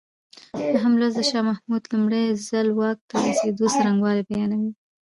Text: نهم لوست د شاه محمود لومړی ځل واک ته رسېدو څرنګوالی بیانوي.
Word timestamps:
نهم 0.73 0.93
لوست 0.99 1.15
د 1.17 1.21
شاه 1.29 1.43
محمود 1.49 1.83
لومړی 1.91 2.23
ځل 2.47 2.67
واک 2.73 2.99
ته 3.09 3.15
رسېدو 3.29 3.65
څرنګوالی 3.75 4.27
بیانوي. 4.29 4.71